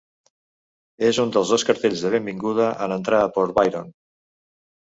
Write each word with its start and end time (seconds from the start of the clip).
És 1.09 1.19
un 1.23 1.33
dels 1.35 1.51
dos 1.55 1.65
cartells 1.71 2.01
de 2.07 2.11
benvinguda 2.15 2.73
en 2.89 2.97
entrar 2.99 3.23
a 3.27 3.31
Port 3.39 3.57
Byron. 3.61 3.95